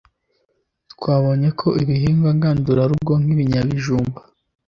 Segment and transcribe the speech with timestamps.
[0.93, 4.19] twabonye ko ibihingwa ngandurarugo nk’ibinyabijumba,